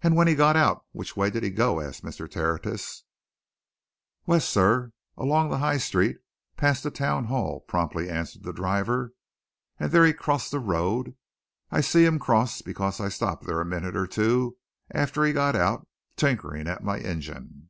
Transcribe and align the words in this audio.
"And 0.00 0.16
when 0.16 0.26
he 0.26 0.34
got 0.34 0.56
out, 0.56 0.86
which 0.92 1.18
way 1.18 1.28
did 1.28 1.42
he 1.42 1.50
go?" 1.50 1.78
asked 1.82 2.02
Mr. 2.02 2.30
Tertius. 2.30 3.04
"West, 4.24 4.48
sir 4.48 4.92
along 5.18 5.50
the 5.50 5.58
High 5.58 5.76
Street, 5.76 6.16
past 6.56 6.82
the 6.82 6.90
Town 6.90 7.26
Hall," 7.26 7.60
promptly 7.60 8.08
answered 8.08 8.44
the 8.44 8.54
driver. 8.54 9.12
"And 9.78 9.92
there 9.92 10.06
he 10.06 10.14
crossed 10.14 10.50
the 10.50 10.60
road. 10.60 11.14
I 11.70 11.82
see 11.82 12.06
him 12.06 12.18
cross, 12.18 12.62
because 12.62 13.00
I 13.00 13.10
stopped 13.10 13.44
there 13.44 13.60
a 13.60 13.66
minute 13.66 13.96
or 13.98 14.06
two 14.06 14.56
after 14.90 15.22
he'd 15.24 15.34
got 15.34 15.54
out, 15.54 15.88
tinkering 16.16 16.66
at 16.66 16.82
my 16.82 16.98
engine." 17.00 17.68